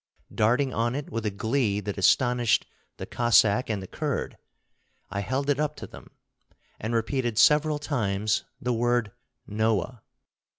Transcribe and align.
Darting 0.33 0.73
on 0.73 0.95
it 0.95 1.11
with 1.11 1.27
a 1.27 1.29
glee 1.29 1.79
that 1.79 1.95
astonished 1.95 2.65
the 2.97 3.05
Cossack 3.05 3.69
and 3.69 3.83
the 3.83 3.87
Kurd, 3.87 4.35
I 5.11 5.19
held 5.19 5.47
it 5.47 5.59
up 5.59 5.75
to 5.75 5.85
them, 5.85 6.09
and 6.79 6.95
repeated 6.95 7.37
several 7.37 7.77
times 7.77 8.43
the 8.59 8.73
word 8.73 9.11
"Noah." 9.45 10.01